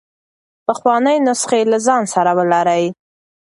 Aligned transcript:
پخوانۍ 0.65 1.17
نسخې 1.27 1.61
له 1.71 1.77
ځان 1.87 2.03
سره 2.13 2.31
ولرئ. 2.37 2.85